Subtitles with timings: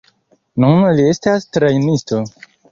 [0.65, 2.25] Nun li estas trejnisto.